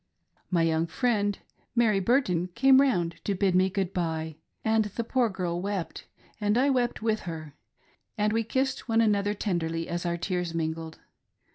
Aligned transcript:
My 0.49 0.63
young 0.63 0.87
friend, 0.87 1.37
Mary 1.75 1.99
Burton, 1.99 2.47
came 2.55 2.81
round 2.81 3.23
to 3.23 3.35
bid 3.35 3.53
me 3.53 3.69
good 3.69 3.93
bye; 3.93 4.37
and 4.65 4.85
the 4.85 5.03
poor 5.03 5.29
girl 5.29 5.61
wept, 5.61 6.07
and 6.39 6.57
I 6.57 6.71
wept 6.71 7.03
with 7.03 7.19
her, 7.29 7.53
and 8.17 8.33
we 8.33 8.43
kissed 8.43 8.89
one 8.89 8.99
another 9.01 9.35
tenderly 9.35 9.87
as 9.87 10.03
our 10.03 10.17
tears 10.17 10.55
mingled. 10.55 10.97